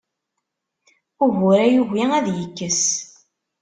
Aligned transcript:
Ugur-a 1.23 1.65
yugi 1.73 2.03
ad 2.17 2.27
yekkes. 2.31 2.81